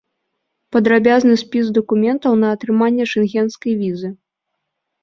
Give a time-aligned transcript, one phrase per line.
[0.75, 4.09] Падрабязны спіс дакументаў на атрыманне шэнгенскай візы.